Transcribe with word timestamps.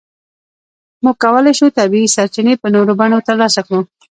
موږ 1.03 1.15
کولای 1.23 1.53
شو 1.59 1.75
طبیعي 1.77 2.07
سرچینې 2.15 2.53
په 2.61 2.67
نورو 2.75 2.91
بڼو 2.99 3.19
ترلاسه 3.27 3.61
کړو. 3.67 3.79